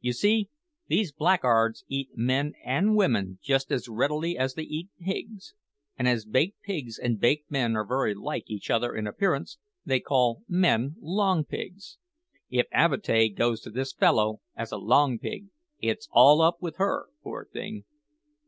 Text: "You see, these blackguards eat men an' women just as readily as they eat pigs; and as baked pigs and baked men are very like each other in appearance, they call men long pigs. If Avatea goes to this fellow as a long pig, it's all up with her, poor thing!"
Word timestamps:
"You 0.00 0.12
see, 0.12 0.48
these 0.88 1.12
blackguards 1.12 1.84
eat 1.86 2.08
men 2.16 2.54
an' 2.64 2.96
women 2.96 3.38
just 3.40 3.70
as 3.70 3.88
readily 3.88 4.36
as 4.36 4.54
they 4.54 4.64
eat 4.64 4.88
pigs; 4.98 5.54
and 5.96 6.08
as 6.08 6.24
baked 6.24 6.62
pigs 6.62 6.98
and 6.98 7.20
baked 7.20 7.48
men 7.48 7.76
are 7.76 7.86
very 7.86 8.12
like 8.12 8.50
each 8.50 8.70
other 8.70 8.92
in 8.96 9.06
appearance, 9.06 9.56
they 9.84 10.00
call 10.00 10.42
men 10.48 10.96
long 10.98 11.44
pigs. 11.44 11.96
If 12.50 12.66
Avatea 12.72 13.28
goes 13.28 13.60
to 13.60 13.70
this 13.70 13.92
fellow 13.92 14.40
as 14.56 14.72
a 14.72 14.78
long 14.78 15.16
pig, 15.16 15.46
it's 15.78 16.08
all 16.10 16.42
up 16.42 16.60
with 16.60 16.78
her, 16.78 17.06
poor 17.22 17.44
thing!" 17.52 17.84